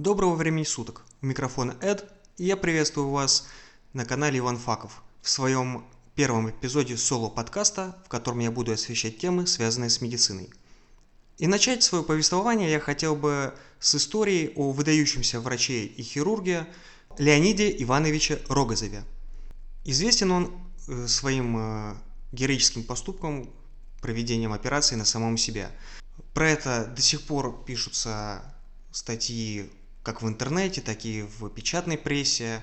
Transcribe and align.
Доброго 0.00 0.34
времени 0.34 0.64
суток. 0.64 1.04
У 1.20 1.26
микрофона 1.26 1.76
Эд, 1.82 2.10
и 2.38 2.46
я 2.46 2.56
приветствую 2.56 3.10
вас 3.10 3.46
на 3.92 4.06
канале 4.06 4.38
Иван 4.38 4.56
Факов 4.56 5.02
в 5.20 5.28
своем 5.28 5.84
первом 6.14 6.48
эпизоде 6.48 6.96
соло-подкаста, 6.96 7.98
в 8.06 8.08
котором 8.08 8.38
я 8.38 8.50
буду 8.50 8.72
освещать 8.72 9.18
темы, 9.18 9.46
связанные 9.46 9.90
с 9.90 10.00
медициной. 10.00 10.48
И 11.36 11.46
начать 11.46 11.82
свое 11.82 12.02
повествование 12.02 12.70
я 12.70 12.80
хотел 12.80 13.14
бы 13.14 13.52
с 13.78 13.94
истории 13.94 14.54
о 14.56 14.70
выдающемся 14.70 15.38
враче 15.38 15.84
и 15.84 16.02
хирурге 16.02 16.66
Леониде 17.18 17.70
Ивановиче 17.82 18.40
Рогозове. 18.48 19.04
Известен 19.84 20.30
он 20.30 20.62
э, 20.88 21.08
своим 21.08 21.56
э, 21.58 21.94
героическим 22.32 22.84
поступком, 22.84 23.50
проведением 24.00 24.54
операции 24.54 24.96
на 24.96 25.04
самом 25.04 25.36
себе. 25.36 25.70
Про 26.32 26.48
это 26.48 26.86
до 26.86 27.02
сих 27.02 27.20
пор 27.20 27.64
пишутся 27.66 28.42
статьи 28.92 29.70
как 30.02 30.22
в 30.22 30.28
интернете, 30.28 30.80
так 30.80 31.04
и 31.04 31.22
в 31.22 31.48
печатной 31.50 31.98
прессе. 31.98 32.62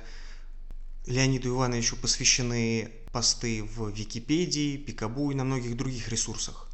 Леониду 1.05 1.49
Ивановичу 1.49 1.95
посвящены 1.95 2.91
посты 3.11 3.63
в 3.63 3.89
Википедии, 3.89 4.77
Пикабу 4.77 5.31
и 5.31 5.35
на 5.35 5.45
многих 5.45 5.77
других 5.77 6.09
ресурсах. 6.09 6.67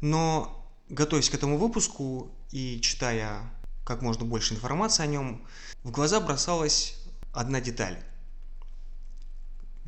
Но, 0.00 0.64
готовясь 0.88 1.30
к 1.30 1.34
этому 1.34 1.58
выпуску 1.58 2.30
и 2.52 2.80
читая 2.80 3.50
как 3.84 4.02
можно 4.02 4.24
больше 4.24 4.54
информации 4.54 5.02
о 5.02 5.06
нем, 5.06 5.46
в 5.82 5.90
глаза 5.90 6.20
бросалась 6.20 6.96
одна 7.32 7.60
деталь. 7.60 8.02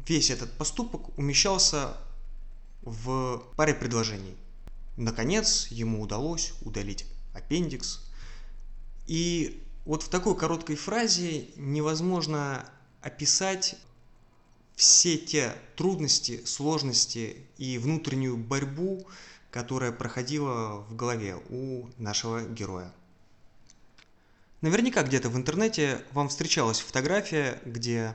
Весь 0.07 0.31
этот 0.31 0.53
поступок 0.57 1.17
умещался 1.19 1.97
в 2.83 3.45
паре 3.57 3.75
предложений. 3.75 4.37
Наконец, 4.97 5.69
ему 5.71 6.03
удалось 6.03 6.55
удалить 6.63 7.07
аппендикс. 7.35 8.01
И 9.07 9.63
вот 9.89 10.03
в 10.03 10.11
такой 10.11 10.37
короткой 10.37 10.77
фразе 10.77 11.49
невозможно 11.57 12.71
описать 13.01 13.75
все 14.77 15.17
те 15.17 15.55
трудности, 15.77 16.45
сложности 16.45 17.39
и 17.57 17.79
внутреннюю 17.79 18.37
борьбу, 18.37 19.07
которая 19.51 19.91
проходила 19.91 20.85
в 20.91 20.95
голове 20.95 21.37
у 21.49 21.87
нашего 21.97 22.43
героя. 22.43 22.93
Наверняка 24.61 25.03
где-то 25.03 25.31
в 25.31 25.39
интернете 25.39 26.05
вам 26.13 26.29
встречалась 26.29 26.81
фотография, 26.81 27.59
где 27.65 28.15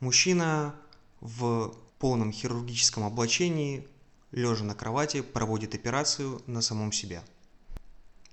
мужчина 0.00 0.74
в 1.20 1.74
полном 1.98 2.32
хирургическом 2.32 3.04
облачении, 3.04 3.88
лежа 4.30 4.62
на 4.62 4.74
кровати, 4.74 5.22
проводит 5.22 5.74
операцию 5.74 6.42
на 6.46 6.60
самом 6.60 6.92
себе. 6.92 7.22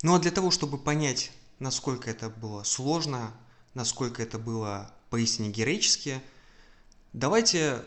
Ну 0.02 0.14
а 0.14 0.20
для 0.20 0.32
того, 0.32 0.52
чтобы 0.52 0.78
понять 0.78 1.32
насколько 1.60 2.10
это 2.10 2.30
было 2.30 2.64
сложно, 2.64 3.34
насколько 3.74 4.22
это 4.22 4.40
было 4.40 4.94
поистине 5.10 5.50
героически, 5.50 6.22
давайте 7.14 7.84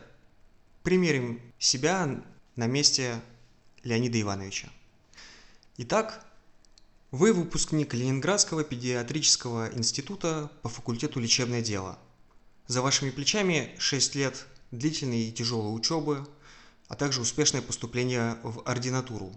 примерим 0.82 1.40
себя 1.58 2.22
на 2.56 2.66
месте 2.66 3.20
Леонида 3.84 4.20
Ивановича. 4.20 4.68
Итак, 5.78 6.24
вы 7.10 7.32
выпускник 7.32 7.94
Ленинградского 7.94 8.64
педиатрического 8.64 9.72
института 9.74 10.50
по 10.62 10.68
факультету 10.68 11.20
лечебное 11.20 11.62
дело. 11.62 11.98
За 12.66 12.82
вашими 12.82 13.10
плечами 13.10 13.74
6 13.78 14.14
лет 14.14 14.46
длительной 14.72 15.22
и 15.22 15.32
тяжелой 15.32 15.74
учебы, 15.74 16.28
а 16.88 16.96
также 16.96 17.20
успешное 17.20 17.62
поступление 17.62 18.38
в 18.42 18.62
ординатуру, 18.68 19.34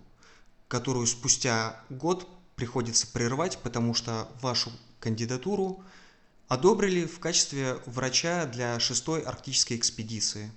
которую 0.67 1.07
спустя 1.07 1.81
год 1.89 2.27
приходится 2.61 3.07
прервать, 3.07 3.57
потому 3.63 3.95
что 3.95 4.29
вашу 4.39 4.71
кандидатуру 4.99 5.83
одобрили 6.47 7.07
в 7.07 7.17
качестве 7.17 7.81
врача 7.87 8.45
для 8.45 8.79
шестой 8.79 9.23
арктической 9.23 9.77
экспедиции. 9.77 10.51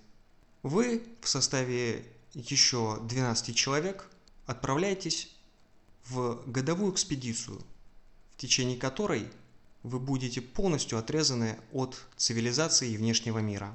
Вы 0.62 1.02
в 1.22 1.28
составе 1.30 2.04
еще 2.34 3.00
12 3.04 3.56
человек 3.56 4.10
отправляетесь 4.44 5.34
в 6.04 6.42
годовую 6.44 6.92
экспедицию, 6.92 7.62
в 8.34 8.36
течение 8.36 8.76
которой 8.76 9.26
вы 9.82 9.98
будете 9.98 10.42
полностью 10.42 10.98
отрезаны 10.98 11.58
от 11.72 11.98
цивилизации 12.18 12.90
и 12.90 12.98
внешнего 12.98 13.38
мира. 13.38 13.74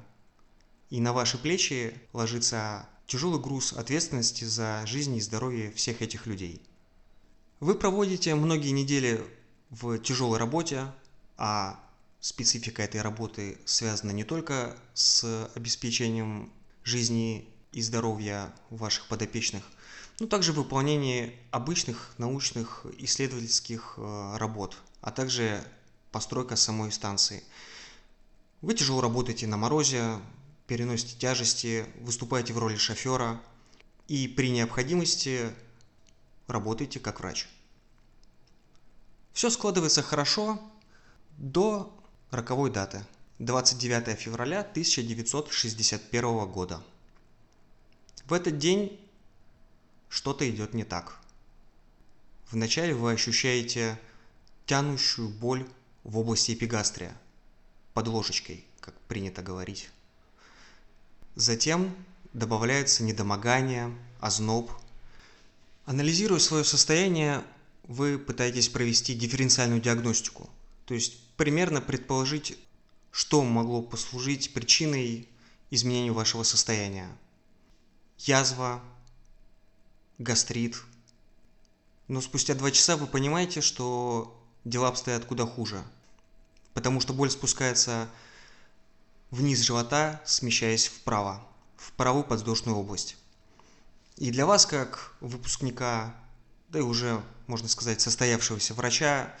И 0.88 1.00
на 1.00 1.12
ваши 1.12 1.36
плечи 1.36 2.00
ложится 2.12 2.88
тяжелый 3.08 3.40
груз 3.40 3.72
ответственности 3.72 4.44
за 4.44 4.84
жизнь 4.86 5.16
и 5.16 5.20
здоровье 5.20 5.72
всех 5.72 6.00
этих 6.00 6.26
людей– 6.26 6.62
вы 7.60 7.74
проводите 7.74 8.34
многие 8.34 8.70
недели 8.70 9.22
в 9.68 9.98
тяжелой 9.98 10.38
работе, 10.38 10.86
а 11.36 11.78
специфика 12.18 12.82
этой 12.82 13.02
работы 13.02 13.58
связана 13.66 14.10
не 14.12 14.24
только 14.24 14.76
с 14.94 15.50
обеспечением 15.54 16.50
жизни 16.84 17.46
и 17.72 17.82
здоровья 17.82 18.52
ваших 18.70 19.08
подопечных, 19.08 19.62
но 20.18 20.26
также 20.26 20.52
выполнение 20.52 21.34
обычных 21.50 22.14
научных 22.18 22.86
исследовательских 22.98 23.94
э, 23.96 24.36
работ, 24.38 24.76
а 25.02 25.10
также 25.10 25.62
постройка 26.12 26.56
самой 26.56 26.90
станции. 26.90 27.44
Вы 28.60 28.74
тяжело 28.74 29.00
работаете 29.00 29.46
на 29.46 29.56
морозе, 29.56 30.18
переносите 30.66 31.16
тяжести, 31.18 31.86
выступаете 32.00 32.52
в 32.52 32.58
роли 32.58 32.76
шофера 32.76 33.40
и 34.08 34.28
при 34.28 34.50
необходимости 34.50 35.50
работаете 36.52 37.00
как 37.00 37.20
врач. 37.20 37.48
Все 39.32 39.50
складывается 39.50 40.02
хорошо 40.02 40.60
до 41.38 41.96
роковой 42.30 42.70
даты. 42.70 43.04
29 43.38 44.18
февраля 44.18 44.60
1961 44.60 46.46
года. 46.50 46.82
В 48.26 48.34
этот 48.34 48.58
день 48.58 49.00
что-то 50.08 50.48
идет 50.48 50.74
не 50.74 50.84
так. 50.84 51.18
Вначале 52.50 52.94
вы 52.94 53.12
ощущаете 53.12 53.98
тянущую 54.66 55.28
боль 55.28 55.66
в 56.04 56.18
области 56.18 56.52
эпигастрия, 56.52 57.16
под 57.94 58.08
ложечкой, 58.08 58.64
как 58.80 58.94
принято 59.02 59.40
говорить. 59.42 59.88
Затем 61.34 61.94
добавляется 62.32 63.04
недомогание, 63.04 63.96
озноб, 64.20 64.70
Анализируя 65.90 66.38
свое 66.38 66.62
состояние, 66.62 67.42
вы 67.82 68.16
пытаетесь 68.16 68.68
провести 68.68 69.12
дифференциальную 69.12 69.80
диагностику, 69.80 70.48
то 70.84 70.94
есть 70.94 71.18
примерно 71.36 71.80
предположить, 71.80 72.56
что 73.10 73.42
могло 73.42 73.82
послужить 73.82 74.54
причиной 74.54 75.28
изменения 75.68 76.12
вашего 76.12 76.44
состояния. 76.44 77.10
Язва, 78.18 78.80
гастрит. 80.18 80.76
Но 82.06 82.20
спустя 82.20 82.54
два 82.54 82.70
часа 82.70 82.96
вы 82.96 83.08
понимаете, 83.08 83.60
что 83.60 84.40
дела 84.64 84.86
обстоят 84.90 85.24
куда 85.24 85.44
хуже, 85.44 85.82
потому 86.72 87.00
что 87.00 87.12
боль 87.12 87.32
спускается 87.32 88.08
вниз 89.32 89.58
живота, 89.62 90.22
смещаясь 90.24 90.86
вправо, 90.86 91.44
в 91.76 91.90
правую 91.94 92.22
подвздошную 92.22 92.76
область. 92.78 93.16
И 94.20 94.30
для 94.30 94.44
вас, 94.44 94.66
как 94.66 95.14
выпускника, 95.22 96.14
да 96.68 96.78
и 96.78 96.82
уже, 96.82 97.22
можно 97.46 97.68
сказать, 97.68 98.02
состоявшегося 98.02 98.74
врача, 98.74 99.34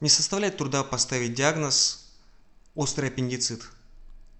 не 0.00 0.08
составляет 0.08 0.56
труда 0.56 0.84
поставить 0.84 1.34
диагноз 1.34 2.12
острый 2.76 3.08
аппендицит, 3.08 3.68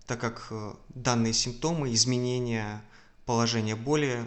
так 0.06 0.20
как 0.20 0.46
э, 0.50 0.74
данные 0.90 1.32
симптомы, 1.32 1.92
изменения 1.92 2.84
положения 3.26 3.74
боли 3.74 4.24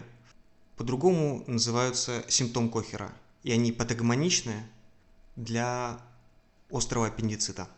по-другому 0.75 1.46
называются 1.47 2.25
симптом 2.28 2.69
Кохера, 2.69 3.09
и 3.44 3.53
они 3.53 3.72
патогомоничны 3.72 4.68
для 5.38 5.97
острого 6.69 7.07
аппендицита. 7.07 7.69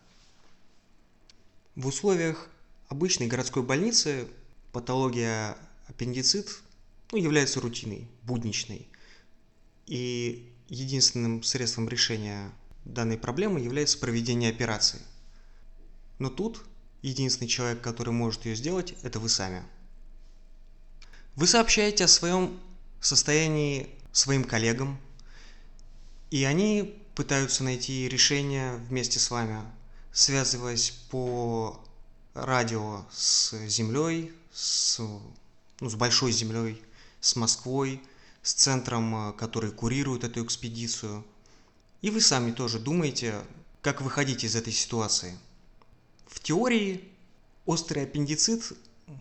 В 1.75 1.85
условиях 1.85 2.49
обычной 2.87 3.27
городской 3.27 3.61
больницы 3.61 4.27
патология 4.71 5.55
аппендицит 5.87 6.63
ну, 7.11 7.17
является 7.17 7.59
рутиной, 7.59 8.07
будничной. 8.23 8.87
И 9.85 10.53
единственным 10.67 11.43
средством 11.43 11.89
решения 11.89 12.51
данной 12.85 13.17
проблемы 13.17 13.59
является 13.59 13.97
проведение 13.97 14.49
операции. 14.49 15.01
Но 16.19 16.29
тут 16.29 16.63
единственный 17.01 17.47
человек, 17.47 17.81
который 17.81 18.13
может 18.13 18.45
ее 18.45 18.55
сделать, 18.55 18.93
это 19.03 19.19
вы 19.19 19.29
сами. 19.29 19.63
Вы 21.35 21.47
сообщаете 21.47 22.05
о 22.05 22.07
своем 22.07 22.59
состоянии 22.99 23.89
своим 24.11 24.43
коллегам, 24.43 24.99
и 26.31 26.43
они 26.43 27.01
пытаются 27.15 27.63
найти 27.63 28.07
решение 28.07 28.75
вместе 28.75 29.19
с 29.19 29.31
вами, 29.31 29.61
связываясь 30.11 30.91
по 31.09 31.83
радио 32.33 33.05
с 33.11 33.55
Землей, 33.67 34.33
с, 34.51 34.99
ну, 34.99 35.89
с 35.89 35.95
большой 35.95 36.31
Землей, 36.31 36.81
с 37.21 37.35
Москвой, 37.35 38.01
с 38.41 38.53
центром, 38.53 39.29
э, 39.29 39.33
который 39.33 39.71
курирует 39.71 40.23
эту 40.23 40.43
экспедицию. 40.43 41.25
И 42.01 42.09
вы 42.09 42.21
сами 42.21 42.51
тоже 42.51 42.79
думаете, 42.79 43.43
как 43.81 44.01
выходить 44.01 44.43
из 44.43 44.55
этой 44.55 44.73
ситуации. 44.73 45.37
В 46.27 46.39
теории 46.39 47.09
острый 47.65 48.03
аппендицит 48.03 48.73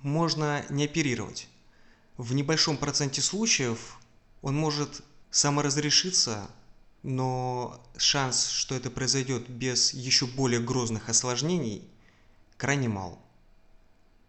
можно 0.02 0.64
не 0.68 0.84
оперировать. 0.84 1.48
В 2.16 2.34
небольшом 2.34 2.76
проценте 2.76 3.22
случаев 3.22 3.98
он 4.42 4.56
может 4.56 5.02
саморазрешиться, 5.30 6.48
но 7.02 7.80
шанс, 7.96 8.48
что 8.48 8.74
это 8.74 8.90
произойдет 8.90 9.48
без 9.48 9.94
еще 9.94 10.26
более 10.26 10.60
грозных 10.60 11.08
осложнений, 11.08 11.88
крайне 12.56 12.88
мал. 12.88 13.20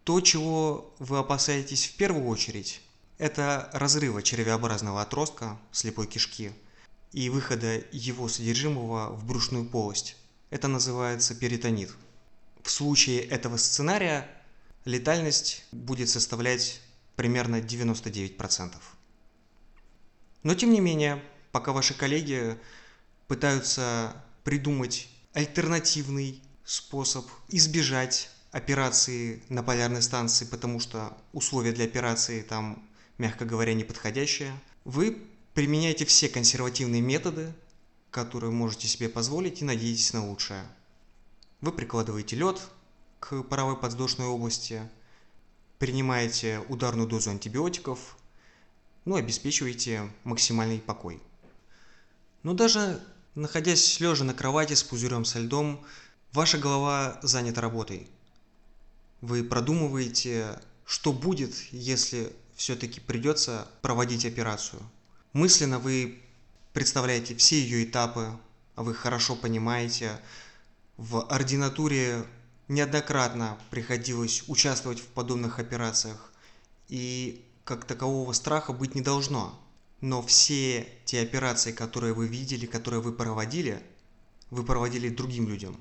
То, 0.04 0.22
чего 0.22 0.94
вы 1.00 1.18
опасаетесь 1.18 1.88
в 1.88 1.96
первую 1.96 2.28
очередь, 2.28 2.82
это 3.20 3.70
разрыва 3.74 4.24
червеобразного 4.24 5.02
отростка 5.02 5.60
слепой 5.72 6.08
кишки 6.08 6.52
и 7.12 7.30
выхода 7.30 7.84
его 7.92 8.28
содержимого 8.28 9.12
в 9.12 9.26
брюшную 9.26 9.66
полость. 9.66 10.16
Это 10.50 10.68
называется 10.68 11.36
перитонит. 11.36 11.94
В 12.64 12.72
случае 12.72 13.22
этого 13.22 13.58
сценария 13.58 14.28
летальность 14.86 15.66
будет 15.72 16.10
составлять 16.10 16.82
примерно 17.16 17.58
99%. 17.58 18.74
Но 20.44 20.56
тем 20.56 20.72
не 20.72 20.80
менее, 20.80 21.22
пока 21.52 21.74
ваши 21.74 21.94
коллеги 21.94 22.58
пытаются 23.28 24.16
придумать 24.46 25.10
альтернативный 25.34 26.42
способ 26.64 27.26
избежать 27.50 28.30
операции 28.52 29.44
на 29.50 29.62
полярной 29.62 30.02
станции, 30.02 30.46
потому 30.46 30.80
что 30.80 31.18
условия 31.34 31.74
для 31.74 31.86
операции 31.86 32.42
там, 32.42 32.82
мягко 33.20 33.46
говоря, 33.46 33.76
неподходящие, 33.76 34.52
вы 34.86 35.22
применяете 35.54 36.06
все 36.06 36.28
консервативные 36.28 37.02
методы, 37.02 37.54
которые 38.10 38.50
можете 38.50 38.88
себе 38.88 39.10
позволить 39.10 39.62
и 39.62 39.66
надеетесь 39.66 40.14
на 40.14 40.26
лучшее. 40.26 40.66
Вы 41.62 41.72
прикладываете 41.72 42.38
лед 42.38 42.60
к 43.20 43.44
паровой 43.44 43.78
подвздошной 43.78 44.28
области, 44.28 44.82
принимаете 45.78 46.64
ударную 46.70 47.08
дозу 47.08 47.30
антибиотиков, 47.30 48.18
ну 49.06 49.18
и 49.18 49.20
обеспечиваете 49.20 50.10
максимальный 50.24 50.80
покой. 50.80 51.22
Но 52.42 52.54
даже 52.54 53.04
находясь 53.36 54.00
лежа 54.00 54.24
на 54.24 54.34
кровати 54.34 54.74
с 54.74 54.84
пузырем 54.84 55.26
со 55.26 55.40
льдом, 55.40 55.86
ваша 56.32 56.58
голова 56.58 57.20
занята 57.22 57.60
работой. 57.60 58.08
Вы 59.20 59.44
продумываете, 59.44 60.60
что 60.86 61.12
будет, 61.12 61.54
если 61.72 62.34
все-таки 62.60 63.00
придется 63.00 63.70
проводить 63.82 64.26
операцию. 64.26 64.82
Мысленно 65.32 65.80
вы 65.80 66.22
представляете 66.74 67.34
все 67.36 67.58
ее 67.58 67.86
этапы, 67.86 68.38
а 68.76 68.84
вы 68.84 68.94
хорошо 68.94 69.38
понимаете, 69.38 70.20
в 70.98 71.26
ординатуре 71.28 72.26
неоднократно 72.68 73.58
приходилось 73.70 74.44
участвовать 74.48 75.00
в 75.00 75.06
подобных 75.06 75.60
операциях, 75.60 76.34
и 76.90 77.46
как 77.64 77.86
такового 77.86 78.34
страха 78.34 78.74
быть 78.74 78.94
не 78.94 79.02
должно. 79.02 79.58
Но 80.02 80.22
все 80.22 80.86
те 81.06 81.22
операции, 81.22 81.72
которые 81.72 82.14
вы 82.14 82.28
видели, 82.28 82.66
которые 82.66 83.02
вы 83.02 83.14
проводили, 83.14 83.82
вы 84.50 84.66
проводили 84.66 85.08
другим 85.08 85.48
людям. 85.48 85.80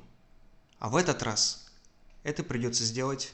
А 0.79 0.89
в 0.89 0.95
этот 0.95 1.25
раз 1.25 1.67
это 2.23 2.45
придется 2.45 2.85
сделать 2.85 3.33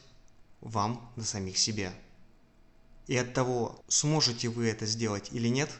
вам 0.62 1.12
на 1.16 1.24
самих 1.24 1.58
себе. 1.58 1.92
И 3.06 3.16
от 3.16 3.34
того, 3.34 3.82
сможете 3.88 4.48
вы 4.48 4.68
это 4.68 4.86
сделать 4.86 5.28
или 5.32 5.48
нет, 5.48 5.70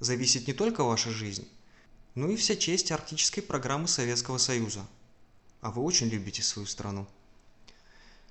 зависит 0.00 0.46
не 0.46 0.52
только 0.52 0.84
ваша 0.84 1.10
жизнь, 1.10 1.48
но 2.14 2.28
и 2.28 2.36
вся 2.36 2.56
честь 2.56 2.92
арктической 2.92 3.42
программы 3.42 3.88
Советского 3.88 4.38
Союза– 4.38 4.86
а 5.66 5.70
вы 5.70 5.82
очень 5.82 6.06
любите 6.06 6.42
свою 6.42 6.66
страну. 6.66 7.08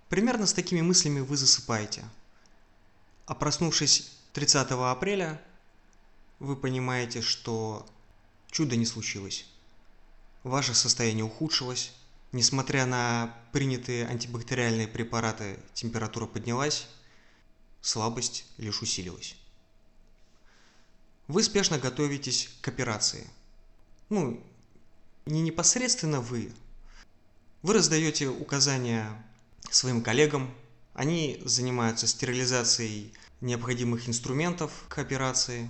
Примерно 0.08 0.46
с 0.46 0.54
такими 0.54 0.80
мыслями 0.80 1.20
вы 1.20 1.36
засыпаете. 1.36 2.06
А 3.26 3.36
проснувшись 3.36 4.12
30 4.32 4.72
апреля, 4.72 5.42
вы 6.40 6.56
понимаете, 6.56 7.22
что 7.22 7.86
чудо 8.52 8.78
не 8.78 8.86
случилось. 8.86 9.46
Ваше 10.44 10.74
состояние 10.74 11.26
ухудшилось. 11.26 11.92
Несмотря 12.32 12.86
на 12.86 13.36
принятые 13.52 14.06
антибактериальные 14.08 14.88
препараты, 14.88 15.60
температура 15.74 16.28
поднялась, 16.28 16.88
слабость 17.86 18.46
лишь 18.58 18.82
усилилась. 18.82 19.36
Вы 21.28 21.44
спешно 21.44 21.78
готовитесь 21.78 22.50
к 22.62 22.68
операции. 22.68 23.28
Ну, 24.10 24.44
не 25.26 25.42
непосредственно 25.42 26.20
вы, 26.20 26.52
вы 27.62 27.74
раздаете 27.74 28.28
указания 28.28 29.24
своим 29.70 30.02
коллегам, 30.02 30.54
они 30.94 31.42
занимаются 31.46 32.08
стерилизацией 32.08 33.14
необходимых 33.42 34.08
инструментов 34.10 34.72
к 34.88 34.98
операции. 34.98 35.70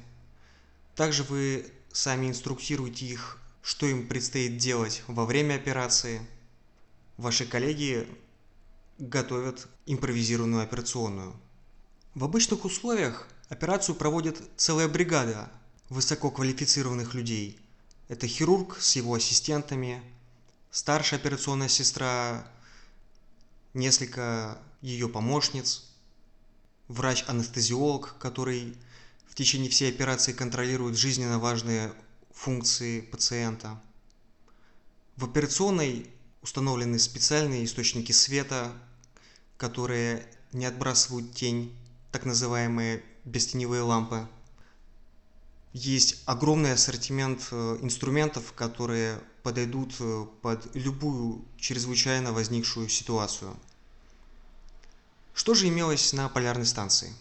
Также 0.96 1.24
вы 1.24 1.70
сами 1.92 2.28
инструктируете 2.28 3.06
их, 3.06 3.40
что 3.62 3.86
им 3.88 4.08
предстоит 4.08 4.58
делать 4.58 5.04
во 5.08 5.26
время 5.26 5.56
операции. 5.56 6.22
Ваши 7.18 7.46
коллеги 7.46 8.08
готовят 9.00 9.68
импровизированную 9.86 10.64
операционную. 10.64 11.36
В 12.16 12.24
обычных 12.24 12.64
условиях 12.64 13.28
операцию 13.50 13.94
проводит 13.94 14.42
целая 14.56 14.88
бригада 14.88 15.52
высококвалифицированных 15.90 17.14
людей. 17.14 17.60
Это 18.08 18.26
хирург 18.26 18.78
с 18.80 18.96
его 18.96 19.16
ассистентами, 19.16 20.02
старшая 20.72 21.20
операционная 21.20 21.68
сестра, 21.68 22.48
несколько 23.74 24.58
ее 24.82 25.10
помощниц, 25.10 25.90
врач-анестезиолог, 26.88 28.16
который 28.18 28.78
в 29.28 29.36
течение 29.36 29.70
всей 29.70 29.90
операции 29.90 30.32
контролирует 30.32 30.98
жизненно 30.98 31.38
важные 31.38 31.92
функции 32.32 33.02
пациента. 33.02 33.78
В 35.18 35.26
операционной 35.26 36.10
установлены 36.42 36.98
специальные 36.98 37.66
источники 37.66 38.14
света, 38.14 38.72
которые 39.58 40.26
не 40.54 40.66
отбрасывают 40.66 41.34
тень, 41.36 41.78
так 42.16 42.24
называемые 42.24 43.04
бестеневые 43.26 43.82
лампы. 43.82 44.26
Есть 45.74 46.24
огромный 46.26 46.72
ассортимент 46.72 47.50
э, 47.52 47.78
инструментов, 47.82 48.54
которые 48.54 49.20
подойдут 49.44 49.94
э, 50.00 50.26
под 50.42 50.74
любую 50.78 51.44
чрезвычайно 51.58 52.32
возникшую 52.32 52.88
ситуацию. 52.88 53.54
Что 55.34 55.56
же 55.56 55.68
имелось 55.68 56.14
на 56.14 56.30
полярной 56.30 56.66
станции? 56.66 57.14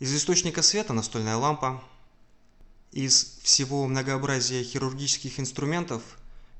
Из 0.00 0.12
источника 0.12 0.62
света 0.62 0.92
настольная 0.92 1.36
лампа. 1.36 1.80
Из 2.90 3.38
всего 3.44 3.86
многообразия 3.86 4.64
хирургических 4.64 5.38
инструментов 5.38 6.02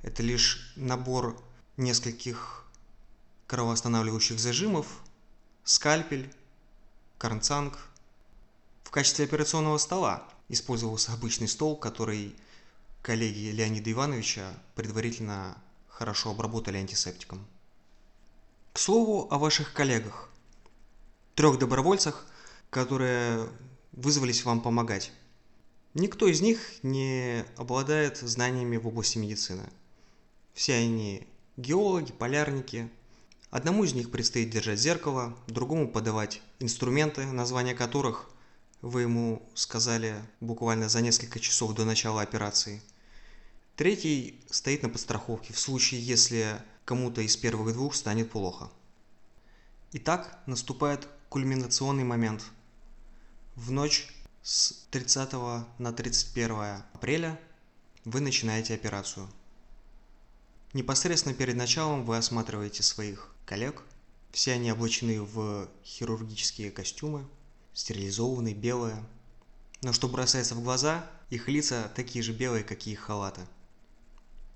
это 0.04 0.22
лишь 0.22 0.72
набор 0.76 1.42
нескольких 1.76 2.64
кровоостанавливающих 3.48 4.38
зажимов, 4.38 4.86
скальпель, 5.64 6.32
карнцанг. 7.18 7.78
В 8.84 8.90
качестве 8.90 9.24
операционного 9.24 9.78
стола 9.78 10.28
использовался 10.48 11.12
обычный 11.12 11.48
стол, 11.48 11.76
который 11.76 12.34
коллеги 13.02 13.50
Леонида 13.50 13.92
Ивановича 13.92 14.54
предварительно 14.74 15.56
хорошо 15.88 16.30
обработали 16.30 16.76
антисептиком. 16.76 17.46
К 18.72 18.78
слову 18.78 19.26
о 19.30 19.38
ваших 19.38 19.72
коллегах. 19.72 20.28
Трех 21.34 21.58
добровольцах, 21.58 22.26
которые 22.70 23.48
вызвались 23.92 24.44
вам 24.44 24.60
помогать. 24.60 25.12
Никто 25.94 26.26
из 26.26 26.42
них 26.42 26.60
не 26.82 27.44
обладает 27.56 28.18
знаниями 28.18 28.76
в 28.76 28.86
области 28.86 29.16
медицины. 29.16 29.64
Все 30.52 30.74
они 30.74 31.26
геологи, 31.56 32.12
полярники. 32.12 32.90
Одному 33.50 33.84
из 33.84 33.94
них 33.94 34.10
предстоит 34.10 34.50
держать 34.50 34.78
зеркало, 34.78 35.36
другому 35.46 35.88
подавать 35.88 36.42
инструменты, 36.58 37.24
названия 37.26 37.74
которых 37.74 38.30
вы 38.82 39.02
ему 39.02 39.48
сказали 39.54 40.16
буквально 40.40 40.88
за 40.88 41.00
несколько 41.00 41.40
часов 41.40 41.74
до 41.74 41.84
начала 41.84 42.22
операции– 42.22 42.82
Третий 43.76 44.42
стоит 44.50 44.82
на 44.82 44.88
подстраховке 44.88 45.52
в 45.52 45.58
случае, 45.58 46.00
если 46.00 46.62
кому-то 46.86 47.20
из 47.20 47.36
первых 47.36 47.74
двух 47.74 47.94
станет 47.94 48.30
плохо. 48.30 48.70
Итак, 49.92 50.38
наступает 50.46 51.06
кульминационный 51.28 52.04
момент. 52.04 52.42
В 53.54 53.70
ночь 53.70 54.08
с 54.42 54.86
30 54.90 55.32
на 55.78 55.92
31 55.92 56.84
апреля 56.94 57.38
вы 58.06 58.20
начинаете 58.20 58.72
операцию. 58.72 59.28
Непосредственно 60.72 61.34
перед 61.34 61.56
началом 61.56 62.06
вы 62.06 62.16
осматриваете 62.16 62.82
своих 62.82 63.30
коллег. 63.46 63.82
Все 64.32 64.52
они 64.52 64.70
облачены 64.70 65.22
в 65.22 65.68
хирургические 65.84 66.70
костюмы, 66.70 67.26
стерилизованные, 67.72 68.54
белые. 68.54 69.02
Но 69.80 69.94
что 69.94 70.08
бросается 70.08 70.54
в 70.54 70.62
глаза, 70.62 71.10
их 71.30 71.48
лица 71.48 71.90
такие 71.94 72.22
же 72.22 72.32
белые, 72.32 72.64
как 72.64 72.86
и 72.86 72.92
их 72.92 73.00
халаты– 73.00 73.40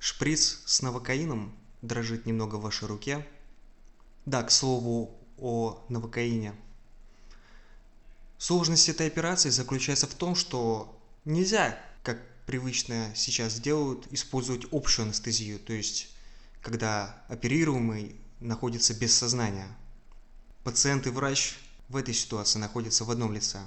Шприц 0.01 0.63
с 0.65 0.81
новокаином 0.81 1.55
дрожит 1.83 2.25
немного 2.25 2.57
в 2.57 2.63
вашей 2.63 2.89
руке. 2.89 3.27
Да, 4.25 4.43
к 4.43 4.51
слову 4.51 5.15
о 5.37 5.85
новокаине. 5.91 6.55
Сложность 8.39 8.89
этой 8.89 9.07
операции 9.07 9.51
заключается 9.51 10.07
в 10.07 10.15
том, 10.15 10.35
что 10.35 10.99
нельзя, 11.27 11.79
как 12.03 12.19
привычно 12.47 13.13
сейчас 13.15 13.61
делают, 13.61 14.11
использовать 14.11 14.67
общую 14.73 15.05
анестезию, 15.05 15.59
то 15.59 15.75
есть 15.75 16.09
когда 16.63 17.23
оперируемый 17.29 18.17
находится 18.41 18.95
без 18.95 19.15
сознания. 19.15 19.69
Пациент 20.65 21.07
и 21.07 21.11
врач 21.11 21.59
в 21.89 21.97
этой 21.97 22.15
ситуации 22.15 22.59
находятся 22.59 23.05
в 23.05 23.11
одном 23.11 23.33
лице. 23.33 23.61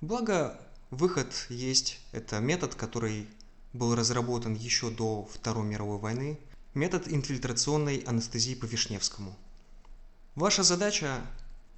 Благо, 0.00 0.58
выход 0.90 1.46
есть. 1.48 1.98
Это 2.12 2.40
метод, 2.40 2.74
который 2.74 3.28
был 3.72 3.94
разработан 3.94 4.54
еще 4.54 4.90
до 4.90 5.24
Второй 5.32 5.64
мировой 5.66 5.98
войны. 5.98 6.38
Метод 6.74 7.08
инфильтрационной 7.08 7.98
анестезии 7.98 8.54
по 8.54 8.64
Вишневскому. 8.64 9.36
Ваша 10.34 10.62
задача 10.62 11.20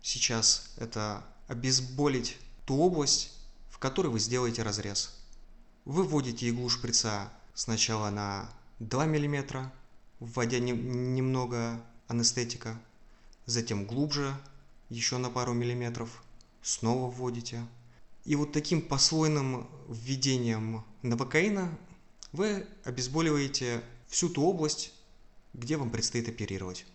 сейчас– 0.03 0.73
это 0.77 1.25
обезболить 1.49 2.37
ту 2.67 2.79
область, 2.79 3.33
в 3.71 3.79
которой 3.79 4.09
вы 4.09 4.21
сделаете 4.21 4.63
разрез. 4.63 5.19
Вы 5.85 6.05
вводите 6.05 6.49
иглу 6.49 6.69
шприца 6.69 7.31
сначала 7.55 8.11
на 8.11 8.49
2 8.79 9.07
мм, 9.07 9.71
вводя 10.21 10.59
не, 10.59 10.73
немного 10.73 11.83
анестетика, 12.13 12.81
затем 13.47 13.85
глубже, 13.85 14.35
еще 14.89 15.19
на 15.19 15.31
пару 15.31 15.53
миллиметров, 15.53 16.23
снова 16.63 17.11
вводите. 17.11 17.67
И 18.25 18.37
вот 18.37 18.53
таким 18.53 18.81
послойным 18.81 19.69
введением 19.89 20.85
новокаина 21.03 21.77
вы 22.31 22.67
обезболиваете 22.85 23.83
всю 24.07 24.29
ту 24.29 24.45
область, 24.45 24.93
где 25.55 25.77
вам 25.77 25.91
предстоит 25.91 26.29
оперировать. 26.29 26.87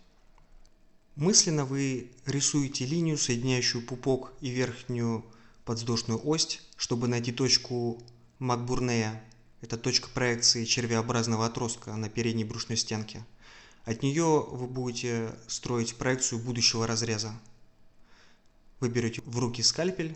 Мысленно 1.16 1.66
вы 1.66 2.12
рисуете 2.26 2.86
линию, 2.86 3.18
соединяющую 3.18 3.86
пупок 3.86 4.32
и 4.40 4.50
верхнюю 4.50 5.26
подвздошную 5.66 6.22
ось, 6.24 6.62
чтобы 6.78 7.08
найти 7.08 7.32
точку 7.32 8.02
Макбурнея. 8.40 9.22
Это 9.62 9.78
точка 9.78 10.10
проекции 10.10 10.64
червеобразного 10.64 11.48
отростка 11.48 11.96
на 11.96 12.08
передней 12.08 12.46
брюшной 12.46 12.78
стенке. 12.78 13.26
От 13.88 14.04
нее 14.04 14.46
вы 14.48 14.68
будете 14.68 15.34
строить 15.48 15.96
проекцию 15.96 16.40
будущего 16.40 16.86
разреза. 16.86 17.34
Вы 18.80 18.90
берете 18.90 19.24
в 19.26 19.40
руки 19.40 19.64
скальпель 19.64 20.16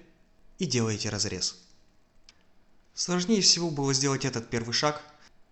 и 0.59 0.65
делаете 0.65 1.09
разрез. 1.09 1.57
Сложнее 2.93 3.41
всего 3.41 3.71
было 3.71 3.93
сделать 3.93 4.25
этот 4.25 4.51
первый 4.51 4.73
шаг. 4.73 5.01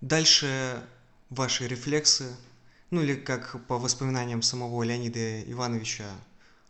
Дальше 0.02 0.86
ваши 1.32 1.68
рефлексы 1.68 2.36
ну 2.92 3.02
или 3.02 3.16
как 3.16 3.66
по 3.68 3.78
воспоминаниям 3.78 4.42
самого 4.42 4.84
Леонида 4.84 5.44
Ивановича, 5.44 6.10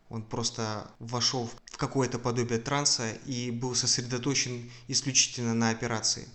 он 0.10 0.24
просто 0.24 0.90
вошел 1.00 1.50
в 1.66 1.78
какое-то 1.78 2.20
подобие 2.20 2.60
транса 2.60 3.12
и 3.26 3.52
был 3.52 3.76
сосредоточен 3.76 4.70
исключительно 4.88 5.54
на 5.54 5.70
операции. 5.70 6.28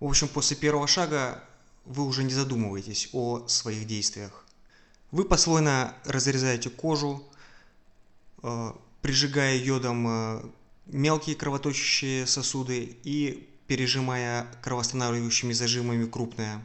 В 0.00 0.06
общем, 0.06 0.28
после 0.28 0.56
первого 0.56 0.86
шага 0.86 1.44
вы 1.88 2.04
уже 2.04 2.22
не 2.22 2.32
задумываетесь 2.32 3.08
о 3.12 3.48
своих 3.48 3.86
действиях. 3.86 4.44
Вы 5.10 5.24
послойно 5.24 5.94
разрезаете 6.04 6.68
кожу, 6.68 7.26
э, 8.42 8.72
прижигая 9.00 9.56
йодом 9.56 10.06
э, 10.06 10.42
мелкие 10.86 11.34
кровоточащие 11.34 12.26
сосуды 12.26 12.98
и 13.04 13.48
пережимая 13.66 14.46
кровоостанавливающими 14.62 15.54
зажимами 15.54 16.04
крупные. 16.04 16.62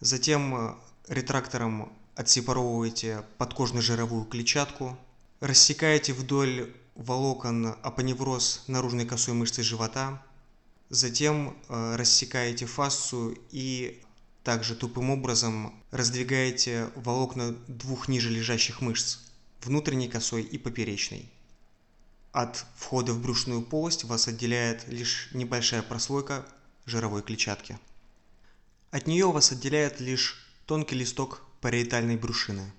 Затем 0.00 0.54
э, 0.54 0.74
ретрактором 1.08 1.92
отсепаровываете 2.14 3.22
подкожно-жировую 3.36 4.24
клетчатку, 4.24 4.96
рассекаете 5.40 6.14
вдоль 6.14 6.72
волокон 6.94 7.76
апоневроз 7.82 8.64
наружной 8.66 9.04
косой 9.04 9.34
мышцы 9.34 9.62
живота, 9.62 10.22
затем 10.88 11.56
рассекаете 11.68 12.66
фасцию 12.66 13.36
и 13.50 14.03
также 14.44 14.76
тупым 14.76 15.10
образом 15.10 15.74
раздвигаете 15.90 16.90
волокна 16.94 17.52
двух 17.66 18.08
ниже 18.08 18.30
лежащих 18.30 18.82
мышц, 18.82 19.18
внутренней 19.62 20.08
косой 20.08 20.42
и 20.42 20.58
поперечной. 20.58 21.30
От 22.30 22.66
входа 22.76 23.14
в 23.14 23.22
брюшную 23.22 23.62
полость 23.62 24.04
вас 24.04 24.28
отделяет 24.28 24.86
лишь 24.88 25.30
небольшая 25.32 25.82
прослойка 25.82 26.46
жировой 26.84 27.22
клетчатки. 27.22 27.78
От 28.90 29.06
нее 29.06 29.32
вас 29.32 29.50
отделяет 29.50 30.00
лишь 30.00 30.46
тонкий 30.66 30.96
листок 30.96 31.42
париетальной 31.60 32.16
брюшины. 32.16 32.70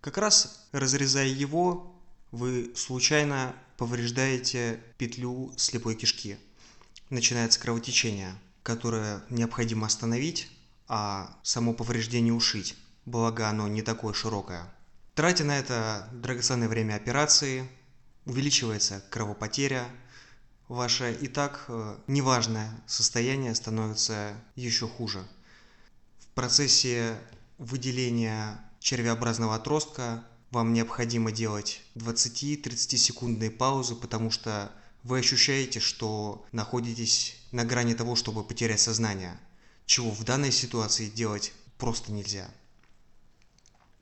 Как 0.00 0.18
раз 0.18 0.66
разрезая 0.72 1.28
его, 1.28 1.94
вы 2.32 2.72
случайно 2.74 3.54
повреждаете 3.76 4.80
петлю 4.98 5.52
слепой 5.56 5.94
кишки. 5.94 6.36
Начинается 7.10 7.60
кровотечение, 7.60 8.34
которое 8.62 9.22
необходимо 9.30 9.86
остановить, 9.86 10.50
а 10.94 11.38
само 11.42 11.72
повреждение 11.72 12.34
ушить, 12.34 12.76
благо 13.06 13.48
оно 13.48 13.66
не 13.68 13.80
такое 13.80 14.12
широкое. 14.12 14.62
Тратя 15.14 15.44
на 15.44 15.58
это 15.58 16.08
драгоценное 16.12 16.68
время 16.68 16.96
операции, 16.96 17.66
увеличивается 18.26 19.02
кровопотеря, 19.10 19.86
ваше 20.68 21.12
и 21.14 21.28
так 21.28 21.64
э, 21.68 21.96
неважное 22.06 22.70
состояние 22.86 23.54
становится 23.54 24.34
еще 24.54 24.86
хуже– 24.86 25.26
процессе 26.34 27.18
выделения 27.58 28.58
червеобразного 28.80 29.54
отростка 29.54 30.24
вам 30.50 30.72
необходимо 30.72 31.32
делать 31.32 31.82
20-30 31.94 32.96
секундные 32.96 33.50
паузы, 33.50 33.94
потому 33.94 34.30
что 34.30 34.72
вы 35.02 35.18
ощущаете, 35.18 35.80
что 35.80 36.44
находитесь 36.52 37.36
на 37.52 37.64
грани 37.64 37.94
того, 37.94 38.16
чтобы 38.16 38.44
потерять 38.44 38.80
сознание, 38.80 39.38
чего 39.86 40.10
в 40.10 40.24
данной 40.24 40.52
ситуации 40.52 41.08
делать 41.08 41.52
просто 41.78 42.12
нельзя. 42.12 42.48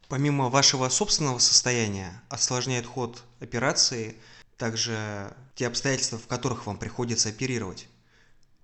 Помимо 0.08 0.48
вашего 0.48 0.88
собственного 0.88 1.38
состояния 1.38 2.20
осложняет 2.28 2.84
ход 2.84 3.22
операции 3.38 4.16
также 4.56 5.34
те 5.54 5.66
обстоятельства, 5.66 6.18
в 6.18 6.26
которых 6.26 6.66
вам 6.66 6.78
приходится 6.78 7.28
оперировать. 7.28 7.88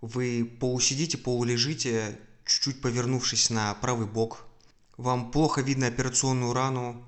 Вы 0.00 0.44
полусидите, 0.60 1.16
полулежите, 1.16 2.18
чуть-чуть 2.44 2.82
повернувшись 2.82 3.50
на 3.50 3.72
правый 3.74 4.06
бок. 4.06 4.44
Вам 4.96 5.30
плохо 5.30 5.60
видно 5.60 5.86
операционную 5.86 6.52
рану, 6.52 7.06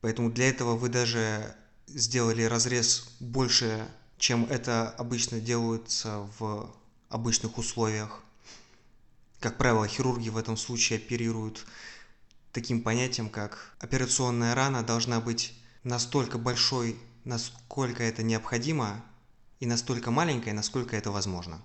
поэтому 0.00 0.30
для 0.30 0.48
этого 0.48 0.76
вы 0.76 0.88
даже 0.88 1.54
сделали 1.86 2.42
разрез 2.44 3.08
больше, 3.18 3.88
чем 4.18 4.44
это 4.44 4.90
обычно 4.90 5.40
делается 5.40 6.28
в 6.38 6.70
обычных 7.08 7.58
условиях. 7.58 8.22
Как 9.40 9.56
правило, 9.56 9.88
хирурги 9.88 10.28
в 10.28 10.36
этом 10.36 10.58
случае 10.58 10.98
оперируют 10.98 11.64
таким 12.52 12.82
понятием, 12.82 13.30
как 13.30 13.74
операционная 13.78 14.54
рана 14.54 14.82
должна 14.82 15.18
быть 15.18 15.54
настолько 15.82 16.36
большой, 16.36 16.98
насколько 17.24 18.02
это 18.02 18.22
необходимо, 18.22 19.02
и 19.58 19.66
настолько 19.66 20.10
маленькой, 20.10 20.52
насколько 20.52 20.94
это 20.94 21.10
возможно. 21.10 21.62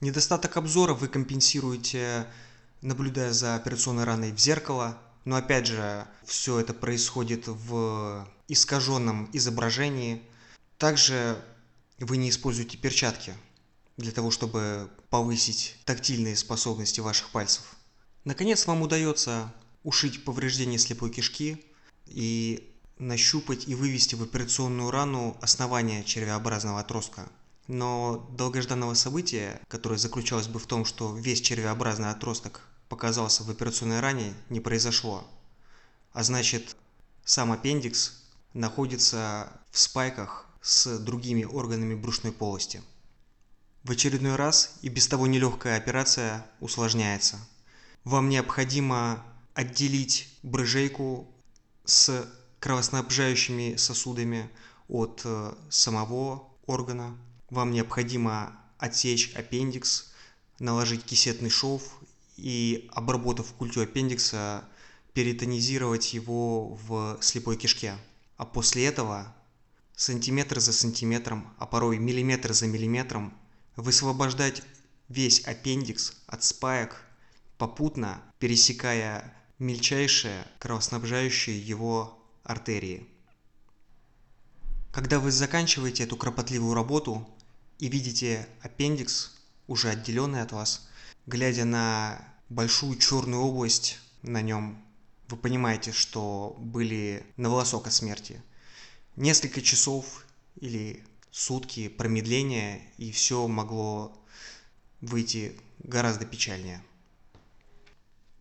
Недостаток 0.00 0.56
обзора 0.56 0.94
вы 0.94 1.08
компенсируете, 1.08 2.26
наблюдая 2.80 3.32
за 3.32 3.54
операционной 3.54 4.04
раной 4.04 4.32
в 4.32 4.38
зеркало. 4.38 4.98
Но 5.24 5.36
опять 5.36 5.66
же, 5.66 6.06
все 6.24 6.60
это 6.60 6.72
происходит 6.72 7.44
в 7.46 8.28
искаженном 8.48 9.28
изображении. 9.32 10.22
Также 10.78 11.42
вы 11.98 12.16
не 12.16 12.30
используете 12.30 12.78
перчатки 12.78 13.34
для 13.96 14.12
того, 14.12 14.30
чтобы 14.30 14.90
повысить 15.10 15.76
тактильные 15.84 16.36
способности 16.36 17.00
ваших 17.00 17.30
пальцев. 17.30 17.62
Наконец 18.24 18.66
вам 18.66 18.82
удается 18.82 19.52
ушить 19.84 20.24
повреждение 20.24 20.78
слепой 20.78 21.10
кишки 21.10 21.64
и 22.06 22.72
нащупать 22.98 23.68
и 23.68 23.74
вывести 23.74 24.14
в 24.14 24.22
операционную 24.22 24.90
рану 24.90 25.36
основание 25.40 26.04
червеобразного 26.04 26.80
отростка. 26.80 27.28
Но 27.68 28.28
долгожданного 28.36 28.94
события, 28.94 29.60
которое 29.68 29.98
заключалось 29.98 30.48
бы 30.48 30.58
в 30.58 30.66
том, 30.66 30.84
что 30.84 31.16
весь 31.16 31.40
червеобразный 31.40 32.10
отросток 32.10 32.62
показался 32.88 33.42
в 33.42 33.50
операционной 33.50 34.00
ране, 34.00 34.34
не 34.50 34.60
произошло. 34.60 35.24
А 36.12 36.22
значит, 36.22 36.76
сам 37.24 37.52
аппендикс 37.52 38.22
находится 38.54 39.52
в 39.70 39.78
спайках 39.78 40.46
с 40.62 40.98
другими 40.98 41.44
органами 41.44 41.94
брюшной 41.94 42.32
полости. 42.32 42.82
В 43.86 43.92
очередной 43.92 44.34
раз 44.34 44.78
и 44.82 44.88
без 44.88 45.06
того 45.06 45.28
нелегкая 45.28 45.76
операция 45.76 46.44
усложняется. 46.58 47.38
Вам 48.02 48.28
необходимо 48.28 49.24
отделить 49.54 50.28
брыжейку 50.42 51.32
с 51.84 52.28
кровоснабжающими 52.58 53.76
сосудами 53.76 54.50
от 54.88 55.20
э, 55.24 55.54
самого 55.70 56.48
органа 56.66 57.16
вам 57.48 57.70
необходимо 57.70 58.58
отсечь 58.78 59.32
аппендикс, 59.36 60.12
наложить 60.58 61.04
кисетный 61.04 61.50
шов 61.50 62.00
и, 62.36 62.90
обработав 62.92 63.52
культю 63.52 63.82
аппендикса, 63.82 64.64
перитонизировать 65.12 66.12
его 66.12 66.74
в 66.74 67.18
слепой 67.20 67.56
кишке. 67.56 67.94
А 68.36 68.46
после 68.46 68.86
этого 68.86 69.32
сантиметр 69.94 70.58
за 70.58 70.72
сантиметром, 70.72 71.54
а 71.58 71.66
порой 71.66 71.98
миллиметр 71.98 72.52
за 72.52 72.66
миллиметром 72.66 73.32
высвобождать 73.76 74.62
весь 75.08 75.40
аппендикс 75.46 76.14
от 76.26 76.42
спаек, 76.42 77.02
попутно 77.58 78.22
пересекая 78.38 79.34
мельчайшие 79.58 80.46
кровоснабжающие 80.58 81.58
его 81.58 82.18
артерии. 82.42 83.06
Когда 84.92 85.20
вы 85.20 85.30
заканчиваете 85.30 86.04
эту 86.04 86.16
кропотливую 86.16 86.74
работу 86.74 87.28
и 87.78 87.88
видите 87.88 88.48
аппендикс, 88.62 89.32
уже 89.66 89.90
отделенный 89.90 90.42
от 90.42 90.52
вас, 90.52 90.88
глядя 91.26 91.64
на 91.64 92.18
большую 92.48 92.96
черную 92.98 93.42
область 93.42 93.98
на 94.22 94.40
нем, 94.42 94.82
вы 95.28 95.36
понимаете, 95.36 95.92
что 95.92 96.56
были 96.58 97.26
на 97.36 97.50
волосок 97.50 97.88
от 97.88 97.92
смерти. 97.92 98.42
Несколько 99.16 99.60
часов 99.60 100.24
или 100.56 101.04
сутки 101.36 101.88
промедления, 101.88 102.80
и 102.96 103.12
все 103.12 103.46
могло 103.46 104.10
выйти 105.02 105.60
гораздо 105.80 106.24
печальнее. 106.24 106.82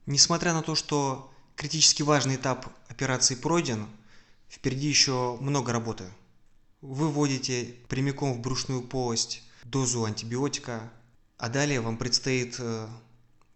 Несмотря 0.05 0.53
на 0.53 0.61
то, 0.61 0.75
что 0.75 1.29
критически 1.57 2.03
важный 2.03 2.37
этап 2.37 2.67
операции 2.87 3.35
пройден, 3.35 3.85
впереди 4.47 4.87
еще 4.87 5.37
много 5.41 5.73
работы. 5.73 6.05
Вы 6.79 7.09
вводите 7.09 7.75
прямиком 7.89 8.31
в 8.31 8.39
брюшную 8.39 8.81
полость 8.81 9.43
дозу 9.65 10.05
антибиотика, 10.05 10.89
а 11.37 11.49
далее 11.49 11.81
вам 11.81 11.97
предстоит 11.97 12.55
э, 12.59 12.87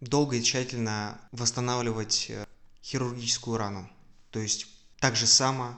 долго 0.02 0.36
и 0.36 0.42
тщательно 0.42 1.18
восстанавливать 1.32 2.26
э, 2.28 2.44
хирургическую 2.84 3.56
рану. 3.56 3.88
То 4.32 4.38
есть 4.38 4.66
так 4.98 5.16
же 5.16 5.26
само, 5.26 5.76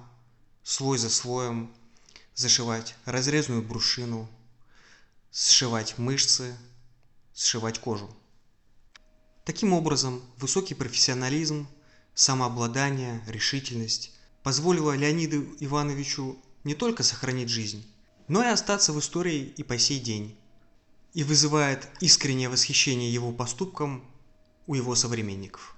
слой 0.65 0.99
за 0.99 1.11
слоем, 1.11 1.73
зашивать 2.35 2.95
разрезную 3.05 3.63
брушину, 3.63 4.29
сшивать 5.31 5.99
мышцы, 5.99 6.57
сшивать 7.35 7.79
кожу. 7.79 8.15
Таким 9.45 9.73
образом, 9.73 10.23
высокий 10.37 10.75
профессионализм, 10.75 11.67
самообладание, 12.15 13.23
решительность 13.27 14.13
позволило 14.43 14.95
Леониду 14.97 15.43
Ивановичу 15.61 16.37
не 16.65 16.75
только 16.75 17.03
сохранить 17.03 17.49
жизнь, 17.49 17.87
но 18.29 18.43
и 18.43 18.49
остаться 18.49 18.93
в 18.93 18.99
истории 18.99 19.53
и 19.57 19.63
по 19.63 19.79
сей 19.79 20.01
день, 20.01 20.37
и 21.15 21.25
вызывает 21.25 21.89
искреннее 22.01 22.49
восхищение 22.49 23.13
его 23.13 23.33
поступком 23.33 24.05
у 24.67 24.75
его 24.75 24.95
современников. 24.95 25.77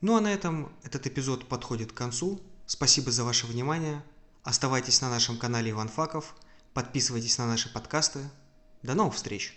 Ну 0.00 0.16
а 0.16 0.20
на 0.20 0.32
этом 0.32 0.72
этот 0.84 1.06
эпизод 1.06 1.48
подходит 1.48 1.92
к 1.92 1.96
концу. 1.96 2.40
Спасибо 2.66 3.10
за 3.10 3.24
ваше 3.24 3.46
внимание. 3.46 4.02
Оставайтесь 4.48 5.02
на 5.02 5.10
нашем 5.10 5.36
канале 5.36 5.72
Иван 5.72 5.88
Факов, 5.88 6.34
подписывайтесь 6.72 7.36
на 7.36 7.46
наши 7.46 7.70
подкасты. 7.70 8.20
До 8.82 8.94
новых 8.94 9.14
встреч! 9.14 9.54